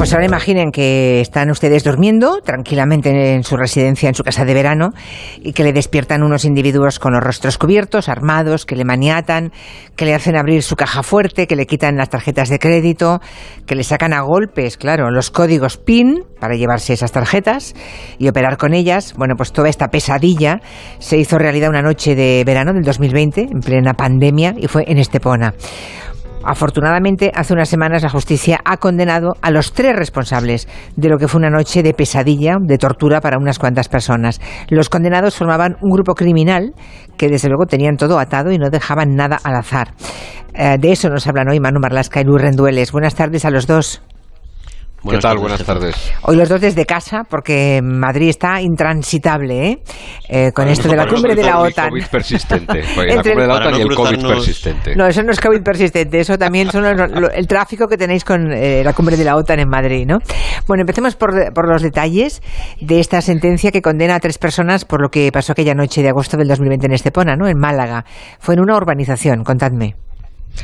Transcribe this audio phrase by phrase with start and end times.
[0.00, 4.54] Pues ahora imaginen que están ustedes durmiendo tranquilamente en su residencia, en su casa de
[4.54, 4.94] verano,
[5.42, 9.52] y que le despiertan unos individuos con los rostros cubiertos, armados, que le maniatan,
[9.96, 13.20] que le hacen abrir su caja fuerte, que le quitan las tarjetas de crédito,
[13.66, 17.74] que le sacan a golpes, claro, los códigos PIN para llevarse esas tarjetas
[18.18, 19.12] y operar con ellas.
[19.18, 20.62] Bueno, pues toda esta pesadilla
[20.98, 24.96] se hizo realidad una noche de verano del 2020, en plena pandemia, y fue en
[24.96, 25.52] Estepona.
[26.42, 31.28] Afortunadamente, hace unas semanas la justicia ha condenado a los tres responsables de lo que
[31.28, 34.40] fue una noche de pesadilla, de tortura para unas cuantas personas.
[34.68, 36.72] Los condenados formaban un grupo criminal
[37.18, 39.92] que desde luego tenían todo atado y no dejaban nada al azar.
[40.54, 42.92] Eh, de eso nos hablan hoy Manu Marlasca y Luis Rendueles.
[42.92, 44.02] Buenas tardes a los dos.
[45.08, 45.38] ¿Qué tal?
[45.38, 46.12] Buenas tardes.
[46.22, 49.78] Hoy los dos desde casa, porque Madrid está intransitable, ¿eh?
[50.28, 51.88] eh con esto de la cumbre de la OTAN.
[51.88, 52.82] COVID persistente.
[52.96, 54.96] la cumbre de la OTAN y el COVID persistente.
[54.96, 58.82] No, eso no es COVID persistente, eso también son el tráfico que tenéis con eh,
[58.84, 60.18] la cumbre de la OTAN en Madrid, ¿no?
[60.66, 62.42] Bueno, empecemos por, por los detalles
[62.80, 66.10] de esta sentencia que condena a tres personas por lo que pasó aquella noche de
[66.10, 67.48] agosto del 2020 en Estepona, ¿no?
[67.48, 68.04] En Málaga.
[68.38, 69.96] Fue en una urbanización, contadme.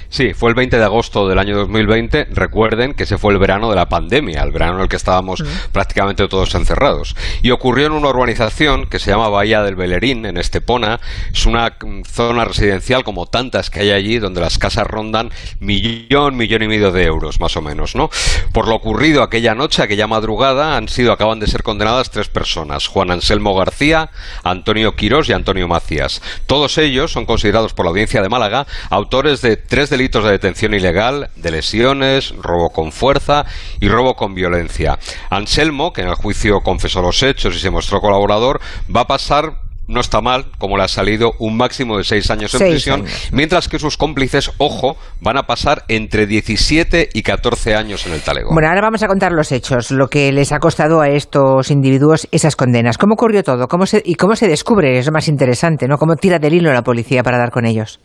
[0.08, 2.28] Sí, fue el 20 de agosto del año 2020.
[2.30, 5.42] Recuerden que ese fue el verano de la pandemia, el verano en el que estábamos
[5.42, 5.72] mm.
[5.72, 7.16] prácticamente todos encerrados.
[7.42, 11.00] Y ocurrió en una urbanización que se llama Bahía del Belerín, en Estepona.
[11.32, 16.62] Es una zona residencial como tantas que hay allí, donde las casas rondan millón, millón
[16.62, 18.10] y medio de euros, más o menos, ¿no?
[18.52, 22.86] Por lo ocurrido aquella noche, aquella madrugada, han sido, acaban de ser condenadas tres personas:
[22.86, 24.10] Juan Anselmo García,
[24.42, 26.22] Antonio Quirós y Antonio Macías.
[26.46, 30.72] Todos ellos son considerados por la audiencia de Málaga autores de tres delitos de detención
[30.72, 33.44] ilegal, de lesiones, robo con fuerza
[33.78, 34.98] y robo con violencia.
[35.28, 39.58] Anselmo, que en el juicio confesó los hechos y se mostró colaborador, va a pasar
[39.86, 43.68] no está mal, como le ha salido un máximo de seis años en prisión, mientras
[43.68, 48.54] que sus cómplices, ojo, van a pasar entre 17 y 14 años en el talego.
[48.54, 52.26] Bueno, ahora vamos a contar los hechos, lo que les ha costado a estos individuos
[52.32, 52.96] esas condenas.
[52.96, 53.68] ¿Cómo ocurrió todo?
[53.68, 54.98] ¿Cómo se, ¿Y cómo se descubre?
[54.98, 55.98] Es lo más interesante, ¿no?
[55.98, 58.00] ¿Cómo tira del hilo la policía para dar con ellos?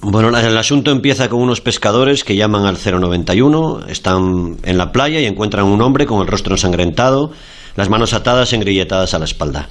[0.00, 5.20] Bueno, el asunto empieza con unos pescadores que llaman al 091, están en la playa
[5.20, 7.30] y encuentran un hombre con el rostro ensangrentado,
[7.76, 9.68] las manos atadas engrilletadas a la espalda.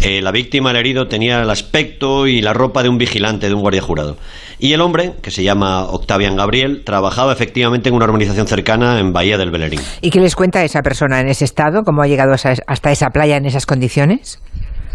[0.00, 3.54] Eh, la víctima, el herido, tenía el aspecto y la ropa de un vigilante, de
[3.54, 4.16] un guardia jurado.
[4.58, 9.12] Y el hombre, que se llama Octavian Gabriel, trabajaba efectivamente en una organización cercana en
[9.12, 9.80] Bahía del Belerín.
[10.00, 11.82] ¿Y qué les cuenta esa persona en ese estado?
[11.84, 14.40] ¿Cómo ha llegado hasta esa playa en esas condiciones?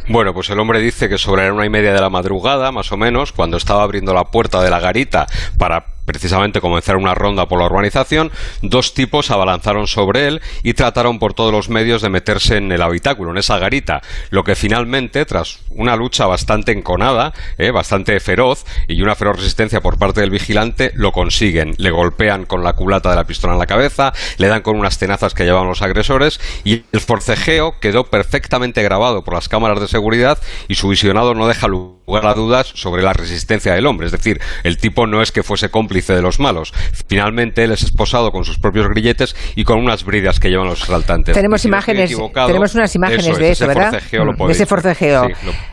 [0.09, 2.91] Bueno, pues el hombre dice que sobre la una y media de la madrugada, más
[2.91, 5.27] o menos, cuando estaba abriendo la puerta de la garita
[5.59, 8.31] para precisamente comenzar una ronda por la urbanización,
[8.63, 12.81] dos tipos abalanzaron sobre él y trataron por todos los medios de meterse en el
[12.81, 18.65] habitáculo, en esa garita, lo que finalmente, tras una lucha bastante enconada, eh, bastante feroz
[18.87, 21.75] y una feroz resistencia por parte del vigilante, lo consiguen.
[21.77, 24.97] Le golpean con la culata de la pistola en la cabeza, le dan con unas
[24.97, 29.87] tenazas que llevaban los agresores y el forcejeo quedó perfectamente grabado por las cámaras de
[29.87, 34.07] seguridad y su visionado no deja lugar a dudas sobre la resistencia del hombre.
[34.07, 36.73] Es decir, el tipo no es que fuese cómplice de los malos.
[37.07, 40.81] Finalmente él es esposado con sus propios grilletes y con unas bridas que llevan los
[40.83, 41.35] asaltantes.
[41.35, 43.91] Tenemos imágenes, tenemos unas imágenes de eso, ¿verdad?
[43.91, 45.27] de ese forcejeo.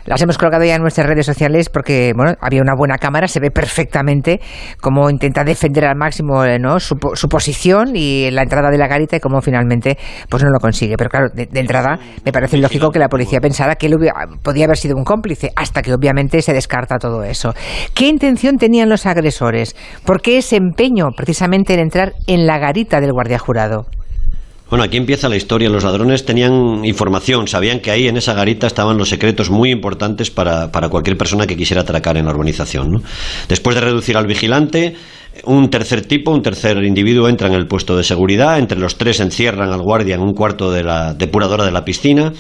[0.05, 3.41] Las hemos colgado ya en nuestras redes sociales porque bueno, había una buena cámara, se
[3.41, 4.41] ve perfectamente
[4.81, 6.79] cómo intenta defender al máximo eh, ¿no?
[6.81, 9.99] su, posición y la entrada de la garita y cómo finalmente
[10.29, 10.97] pues no lo consigue.
[10.97, 13.97] Pero claro, de, entrada me parece lógico que la policía pensara que él
[14.43, 17.55] podía haber sido un cómplice, hasta que obviamente se descarta todo eso.
[17.95, 19.77] ¿Qué intención tenían los agresores?
[20.05, 23.87] ¿Por qué ese empeño precisamente en entrar en la garita del guardia jurado?
[24.69, 25.71] Bueno, aquí empieza la historia.
[25.71, 30.31] Los ladrones tenían información, sabían que ahí en esa garita estaban los secretos muy importantes
[30.31, 33.05] para, cualquier persona que quisiera atracar en la urbanización.
[33.49, 34.97] Después de reducir al vigilante,
[35.45, 38.59] un tercer tipo, un tercer individuo entra en el puesto de seguridad.
[38.59, 42.33] Entre los tres encierran al guardia en un cuarto de la depuradora de la piscina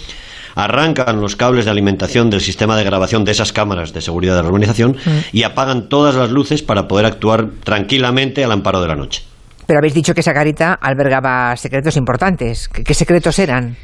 [0.56, 4.42] arrancan los cables de alimentación del sistema de grabación de esas cámaras de seguridad de
[4.42, 5.18] la organización mm.
[5.32, 9.22] y apagan todas las luces para poder actuar tranquilamente al amparo de la noche.
[9.66, 12.68] Pero habéis dicho que esa garita albergaba secretos importantes.
[12.68, 13.76] ¿Qué, secretos eran?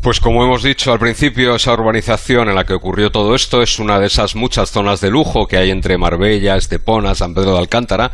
[0.00, 3.78] Pues como hemos dicho al principio, esa urbanización en la que ocurrió todo esto es
[3.78, 7.58] una de esas muchas zonas de lujo que hay entre Marbella, Estepona, San Pedro de
[7.58, 8.12] Alcántara,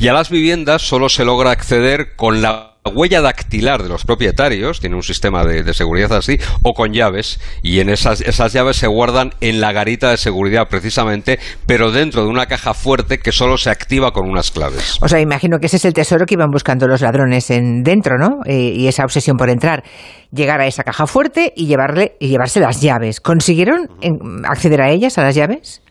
[0.00, 4.80] y a las viviendas solo se logra acceder con la huella dactilar de los propietarios,
[4.80, 8.20] tiene un sistema de, seguridad así, o con llaves, y en esas,
[8.52, 13.18] llaves se guardan en la garita de seguridad precisamente, pero dentro de una caja fuerte
[13.18, 14.98] que solo se activa con unas claves.
[15.00, 18.18] O sea, imagino que ese es el tesoro que iban buscando los ladrones en dentro,
[18.18, 18.40] ¿no?
[18.44, 19.82] Eh, y esa obsesión por entrar,
[20.32, 23.20] llegar a esa caja fuerte y llevarle y llevarse las llaves.
[23.20, 23.88] ¿Consiguieron
[24.44, 25.82] acceder a ellas, a las llaves?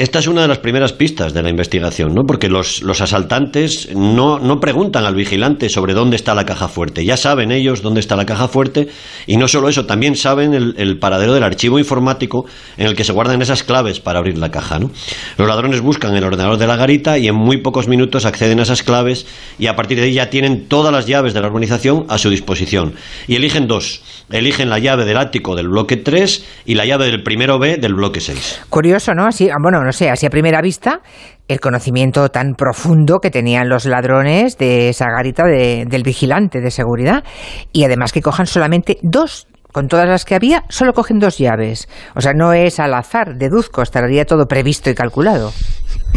[0.00, 2.22] Esta es una de las primeras pistas de la investigación, ¿no?
[2.26, 7.04] porque los, los asaltantes no, no, preguntan al vigilante sobre dónde está la caja fuerte.
[7.04, 8.88] Ya saben ellos dónde está la caja fuerte
[9.26, 12.46] y no solo eso, también saben el, paradero del archivo informático
[12.78, 14.78] en el que se guardan esas claves para abrir la caja.
[14.78, 14.90] ¿no?
[15.36, 18.62] Los ladrones buscan el ordenador de la garita y en muy pocos minutos acceden a
[18.62, 19.26] esas claves
[19.58, 22.30] y a partir de ahí ya tienen todas las llaves de la organización a su
[22.30, 22.94] disposición.
[23.28, 24.00] Y eligen dos.
[24.30, 27.94] Eligen la llave del ático del bloque 3 y la llave del primero B del
[27.94, 28.62] bloque 6.
[28.70, 29.26] Curioso, ¿no?
[29.26, 31.00] Así, ah, bueno, no sé, así a primera vista,
[31.48, 37.24] el conocimiento tan profundo que tenían los ladrones de esa garita del vigilante de seguridad.
[37.72, 41.88] Y además que cojan solamente dos con todas las que había, solo cogen dos llaves.
[42.14, 45.50] O sea, no es al azar, deduzco, estaría todo previsto y calculado.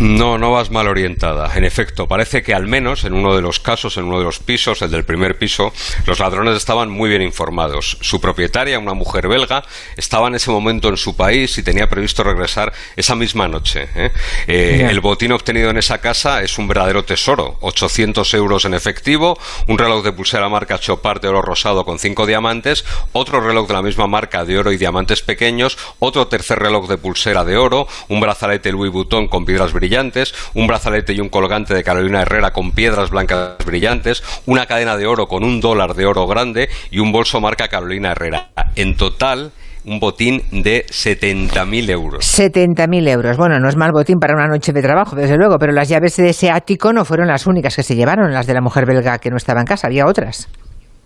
[0.04, 1.50] No, no vas mal orientada.
[1.56, 4.40] En efecto, parece que al menos en uno de los casos, en uno de los
[4.40, 5.72] pisos, el del primer piso,
[6.06, 7.98] los ladrones estaban muy bien informados.
[8.02, 9.64] Su propietaria, una mujer belga,
[9.96, 13.88] estaba en ese momento en su país y tenía previsto regresar esa misma noche.
[13.96, 14.12] ¿eh?
[14.48, 17.58] Eh, el botín obtenido en esa casa es un verdadero tesoro.
[17.62, 19.40] 800 euros en efectivo,
[19.70, 22.84] un reloj de pulsera marca Chopard de oro rosado con cinco diamantes,
[23.14, 26.98] otro reloj de la misma marca de oro y diamantes pequeños, otro tercer reloj de
[26.98, 31.30] pulsera de oro, un brazalete Louis Vuitton con piedras brillantes brillantes, un brazalete y un
[31.30, 35.94] colgante de Carolina Herrera con piedras blancas brillantes, una cadena de oro con un dólar
[35.94, 38.50] de oro grande y un bolso marca Carolina Herrera.
[38.76, 39.52] En total,
[39.86, 42.26] un botín de 70.000 euros.
[42.26, 43.38] 70.000 euros.
[43.38, 46.16] Bueno, no es mal botín para una noche de trabajo, desde luego, pero las llaves
[46.18, 49.20] de ese ático no fueron las únicas que se llevaron, las de la mujer belga
[49.20, 50.50] que no estaba en casa, había otras.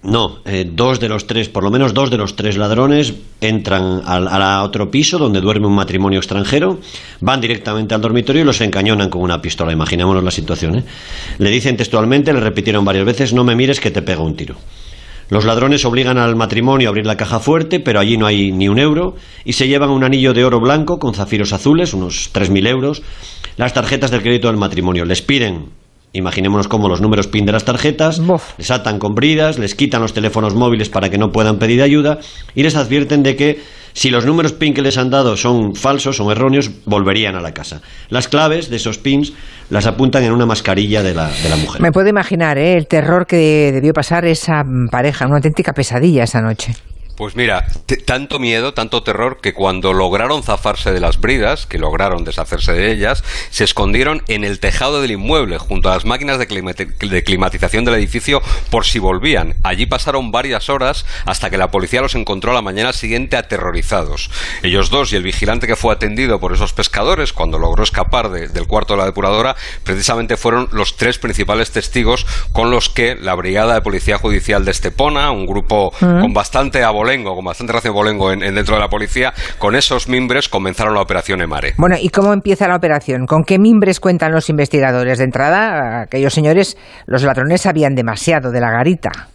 [0.03, 4.01] No, eh, dos de los tres, por lo menos dos de los tres ladrones entran
[4.05, 6.79] al, a otro piso donde duerme un matrimonio extranjero,
[7.19, 9.73] van directamente al dormitorio y los encañonan con una pistola.
[9.73, 10.77] Imaginémonos la situación.
[10.77, 10.83] ¿eh?
[11.39, 14.55] Le dicen textualmente, le repitieron varias veces, no me mires que te pego un tiro.
[15.29, 18.69] Los ladrones obligan al matrimonio a abrir la caja fuerte, pero allí no hay ni
[18.69, 22.67] un euro, y se llevan un anillo de oro blanco con zafiros azules, unos 3.000
[22.67, 23.01] euros,
[23.57, 25.03] las tarjetas del crédito del matrimonio.
[25.03, 25.65] Les piden
[26.13, 28.21] Imaginémonos cómo los números PIN de las tarjetas,
[28.57, 32.19] les atan con bridas, les quitan los teléfonos móviles para que no puedan pedir ayuda
[32.55, 33.61] y les advierten de que
[33.93, 37.53] si los números PIN que les han dado son falsos, son erróneos, volverían a la
[37.53, 37.81] casa.
[38.09, 39.33] Las claves de esos PINs
[39.69, 41.81] las apuntan en una mascarilla de la, de la mujer.
[41.81, 42.77] Me puedo imaginar ¿eh?
[42.77, 46.73] el terror que debió pasar esa pareja, una auténtica pesadilla esa noche.
[47.17, 47.65] Pues mira,
[48.05, 52.91] tanto miedo, tanto terror, que cuando lograron zafarse de las bridas, que lograron deshacerse de
[52.91, 57.95] ellas, se escondieron en el tejado del inmueble, junto a las máquinas de, climatización del
[57.95, 59.55] edificio, por si volvían.
[59.63, 64.29] Allí pasaron varias horas hasta que la policía los encontró a la mañana siguiente aterrorizados.
[64.61, 68.67] Ellos dos y el vigilante que fue atendido por esos pescadores, cuando logró escapar del
[68.67, 73.73] cuarto de la depuradora, precisamente fueron los tres principales testigos con los que la Brigada
[73.73, 76.21] de Policía Judicial de Estepona, un grupo mm.
[76.21, 80.09] con bastante abolengo, Bolengo, con bastante ración Bolengo en, dentro de la policía, con esos
[80.09, 81.73] mimbres comenzaron la operación Emare.
[81.77, 83.25] Bueno, ¿y cómo empieza la operación?
[83.25, 85.17] ¿Con qué mimbres cuentan los investigadores?
[85.19, 89.29] De entrada, aquellos señores, los ladrones sabían demasiado de la garita.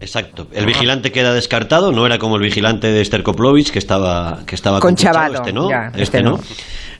[0.00, 0.46] Exacto.
[0.52, 4.80] El vigilante queda descartado, no era como el vigilante de Sterkoplovich que estaba que estaba
[4.80, 6.40] con chavalo, este no, este, este no.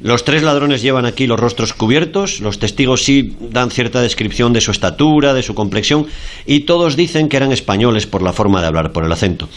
[0.00, 4.60] Los tres ladrones llevan aquí los rostros cubiertos, los testigos sí dan cierta descripción de
[4.60, 6.06] su estatura, de su complexión
[6.44, 9.48] y todos dicen que eran españoles por la forma de hablar, por el acento.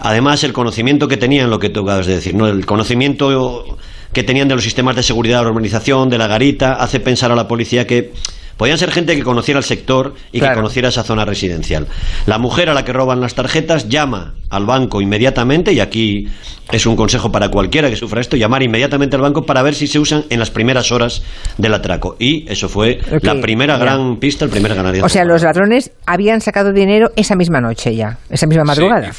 [0.00, 2.48] Además, el conocimiento que tenían, lo que tú acabas de decir, ¿no?
[2.48, 3.78] el conocimiento
[4.12, 7.30] que tenían de los sistemas de seguridad de la organización, de la garita, hace pensar
[7.30, 8.12] a la policía que
[8.56, 11.86] podían ser gente que conociera el sector y que conociera esa zona residencial.
[12.26, 16.28] La mujer a la que roban las tarjetas llama al banco inmediatamente, y aquí
[16.72, 19.86] es un consejo para cualquiera que sufra esto, llamar inmediatamente al banco para ver si
[19.86, 21.22] se usan en las primeras horas
[21.58, 22.16] del atraco.
[22.18, 25.04] Y eso fue la primera gran pista, el primer ganario.
[25.04, 29.12] O sea, los ladrones habían sacado dinero esa misma noche ya, esa misma madrugada.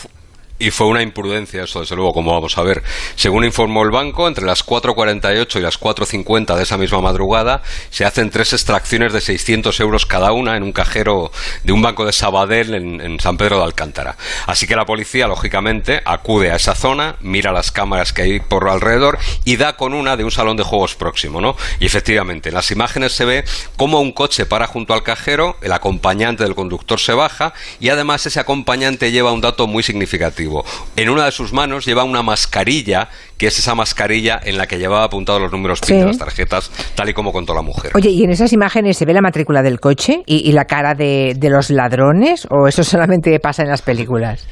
[0.59, 2.81] Y fue una imprudencia eso, desde luego, como vamos a ver.
[3.15, 7.61] Según informó el banco, entre las 4.48 y las 4.50 de esa misma madrugada
[7.91, 11.31] se hacen tres extracciones de 600 euros cada una en un cajero
[11.63, 14.17] de un banco de Sabadell en, San Pedro de Alcántara.
[14.47, 18.67] Así que la policía, lógicamente, acude a esa zona, mira las cámaras que hay por
[18.67, 21.55] alrededor y da con una de un salón de juegos próximo, ¿no?
[21.79, 23.43] Y efectivamente, en las imágenes se ve
[23.75, 28.25] cómo un coche para junto al cajero, el acompañante del conductor se baja y además
[28.25, 30.46] ese acompañante lleva un dato muy significativo
[30.95, 34.77] En una de sus manos lleva una mascarilla, que es esa mascarilla en la que
[34.77, 37.91] llevaba apuntados los números PIN de las tarjetas, tal y como contó la mujer.
[37.95, 41.35] Oye, ¿y en esas imágenes se ve la matrícula del coche y, la cara de,
[41.37, 44.47] de los ladrones o eso solamente pasa en las películas?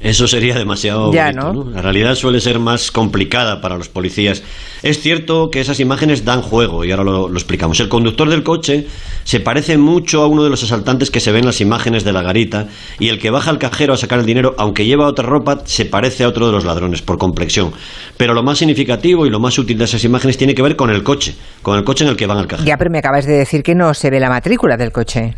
[0.00, 1.64] Eso sería demasiado ya, ¿no?
[1.70, 4.42] La realidad suele ser más complicada para los policías.
[4.82, 7.80] Es cierto que esas imágenes dan juego, y ahora lo, explicamos.
[7.80, 8.86] El conductor del coche
[9.24, 12.12] se parece mucho a uno de los asaltantes que se ven en las imágenes de
[12.12, 15.26] la garita, y el que baja al cajero a sacar el dinero, aunque lleva otra
[15.26, 17.72] ropa, se parece a otro de los ladrones, por complexión.
[18.18, 20.90] Pero lo más significativo y lo más útil de esas imágenes tiene que ver con
[20.90, 22.68] el coche, con el coche en el que van al cajero.
[22.68, 25.36] Ya, pero me acabas de decir que no se ve la matrícula del coche.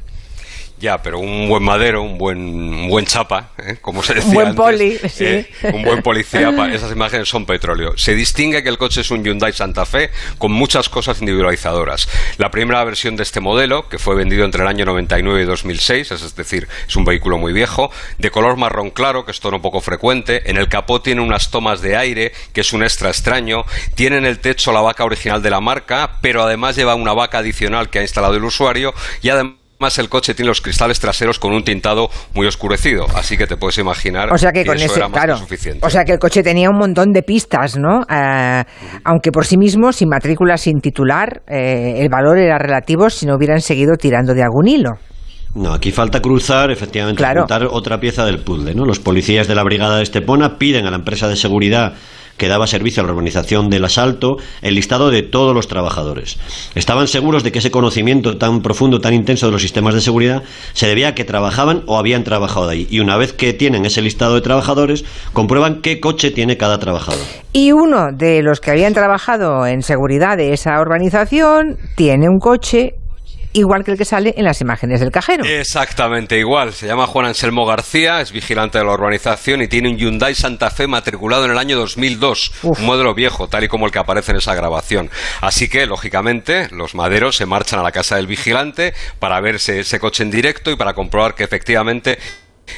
[0.80, 3.78] Ya, pero un buen madero, un buen, un buen chapa, ¿eh?
[3.80, 5.24] como se decía un buen antes, poli, sí.
[5.24, 7.96] eh, un buen policía, esas imágenes son petróleo.
[7.96, 12.08] Se distingue que el coche es un Hyundai Santa Fe con muchas cosas individualizadoras.
[12.36, 16.12] La primera versión de este modelo, que fue vendido entre el año 99 y 2006,
[16.12, 19.80] es decir, es un vehículo muy viejo, de color marrón claro, que es tono poco
[19.80, 23.64] frecuente, en el capó tiene unas tomas de aire, que es un extra extraño,
[23.96, 27.38] tiene en el techo la vaca original de la marca, pero además lleva una vaca
[27.38, 31.38] adicional que ha instalado el usuario y además más el coche tiene los cristales traseros
[31.38, 34.96] con un tintado muy oscurecido, así que te puedes imaginar o sea que, con eso
[34.96, 35.86] era más que suficiente.
[35.86, 38.00] O sea que el coche tenía un montón de pistas, ¿no?
[38.10, 38.64] Eh,
[39.04, 43.36] aunque por sí mismo, sin matrícula, sin titular, eh, el valor era relativo si no
[43.36, 44.90] hubieran seguido tirando de algún hilo.
[45.54, 47.46] No, aquí falta cruzar, efectivamente, claro.
[47.72, 48.84] otra pieza del puzzle, ¿no?
[48.84, 51.94] Los policías de la brigada de Estepona piden a la empresa de seguridad
[52.38, 56.38] que daba servicio a la organización del asalto el listado de todos los trabajadores.
[56.74, 60.42] Estaban seguros de que ese conocimiento tan profundo, tan intenso de los sistemas de seguridad
[60.72, 62.86] se debía a que trabajaban o habían trabajado ahí.
[62.90, 67.20] Y una vez que tienen ese listado de trabajadores, comprueban qué coche tiene cada trabajador.
[67.52, 72.94] Y uno de los que habían trabajado en seguridad de esa organización tiene un coche
[73.58, 75.44] igual que el que sale en las imágenes del cajero.
[75.44, 76.72] Exactamente igual.
[76.72, 80.70] Se llama Juan Anselmo García, es vigilante de la urbanización y tiene un Hyundai Santa
[80.70, 84.32] Fe matriculado en el año 2002, un modelo viejo, tal y como el que aparece
[84.32, 85.10] en esa grabación.
[85.40, 90.00] Así que, lógicamente, los maderos se marchan a la casa del vigilante para verse ese
[90.00, 92.18] coche en directo y para comprobar que efectivamente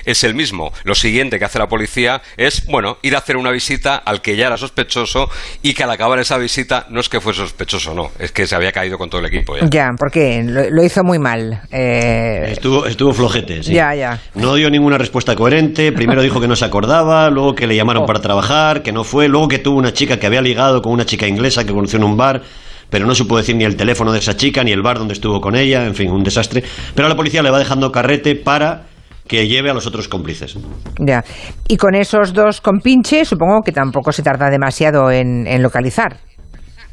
[0.04, 0.72] es el mismo.
[0.84, 4.36] Lo siguiente que hace la policía es, bueno, ir a hacer una visita al que
[4.36, 5.28] ya era sospechoso
[5.62, 8.54] y que al acabar esa visita no es que fue sospechoso, no, es que se
[8.54, 9.56] había caído con todo el equipo.
[9.56, 11.62] Ya, ya porque lo, hizo muy mal.
[11.70, 13.72] Eh, estuvo, estuvo flojete, sí.
[13.72, 14.20] Ya, ya.
[14.34, 15.92] No dio ninguna respuesta coherente.
[15.92, 18.06] Primero dijo que no se acordaba, luego que le llamaron oh.
[18.06, 21.04] para trabajar, que no fue, luego que tuvo una chica que había ligado con una
[21.04, 22.42] chica inglesa que conoció en un bar
[22.90, 25.40] pero no supo decir ni el teléfono de esa chica, ni el bar donde estuvo
[25.40, 26.62] con ella, en fin, un desastre.
[26.94, 28.88] Pero a la policía le va dejando carrete para
[29.30, 30.58] que lleve a los otros cómplices.
[30.98, 31.22] Ya.
[31.68, 36.16] Y con esos dos compinches, supongo que tampoco se tarda demasiado en, localizar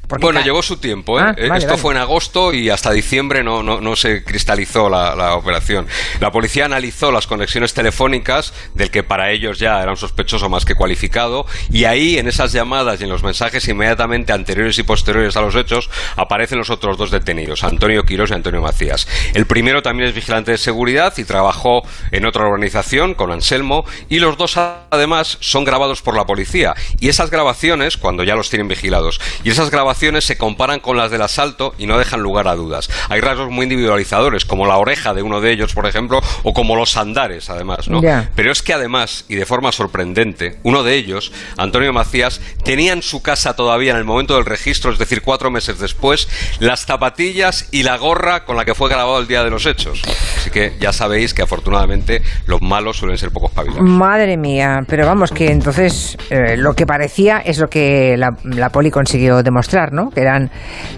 [0.08, 1.20] bueno, llevó su tiempo.
[1.20, 1.24] ¿eh?
[1.24, 5.16] Ah, eh esto fue en agosto y hasta diciembre no, no, no se cristalizó la,
[5.16, 5.88] la, operación.
[6.20, 10.64] La policía analizó las conexiones telefónicas del que para ellos ya era un sospechoso más
[10.64, 15.36] que cualificado y ahí en esas llamadas y en los mensajes inmediatamente anteriores y posteriores
[15.36, 19.08] a los hechos aparecen los otros dos detenidos, Antonio Quirós y Antonio Macías.
[19.34, 24.20] El primero también es vigilante de seguridad y trabajó en otra organización con Anselmo y
[24.20, 28.68] los dos además son grabados por la policía y esas grabaciones cuando ya los tienen
[28.68, 32.56] vigilados y esas grabaciones se comparan con las del asalto y no dejan lugar a
[32.56, 32.90] dudas.
[33.10, 36.76] Hay rasgos muy individualizadores, como la oreja de uno de ellos, por ejemplo, o como
[36.76, 38.02] los andares, además, ¿no?
[38.36, 43.02] Pero es que además, y de forma sorprendente, uno de ellos, Antonio Macías, tenía en
[43.02, 46.28] su casa todavía en el momento del registro, es decir, cuatro meses después,
[46.60, 50.02] las zapatillas y la gorra con la que fue grabado el día de los hechos.
[50.38, 53.84] Así que ya sabéis que afortunadamente los malos suelen ser pocos pavilados.
[53.84, 58.92] Madre mía, pero vamos, que entonces eh, lo que parecía es lo que la poli
[58.92, 59.87] consiguió demostrar.
[60.14, 60.52] Que eran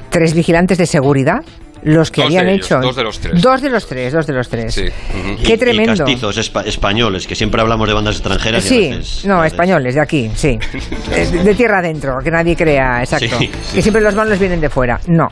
[0.09, 1.43] tres vigilantes de seguridad
[1.83, 2.79] los que habían hecho.
[2.79, 3.41] Dos de los tres.
[3.41, 4.83] Dos de los tres, dos de los tres.
[5.45, 5.93] Qué tremendo.
[5.93, 8.63] Y castizos españoles, que siempre hablamos de bandas extranjeras.
[8.63, 8.91] Sí,
[9.25, 10.59] no, españoles, de aquí, sí.
[11.43, 13.37] de, tierra adentro, que nadie crea, exacto.
[13.73, 14.99] Que siempre los malos vienen de fuera.
[15.07, 15.29] No.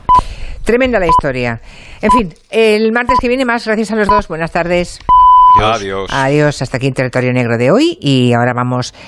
[0.64, 1.60] Tremenda la historia.
[2.02, 4.28] En fin, el martes que viene más, gracias a los dos.
[4.28, 4.98] Buenas tardes.
[5.60, 6.10] Adiós.
[6.12, 6.62] Adiós.
[6.62, 8.92] Hasta aquí en Territorio Negro de hoy y ahora vamos